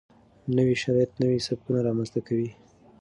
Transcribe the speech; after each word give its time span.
نوي 0.57 0.75
شرایط 0.83 1.11
نوي 1.21 1.39
سبکونه 1.47 1.79
رامنځته 1.87 2.19
کوي. 2.27 2.49